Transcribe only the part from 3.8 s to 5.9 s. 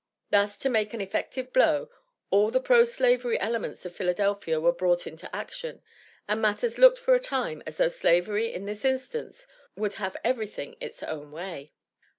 of Philadelphia were brought into action,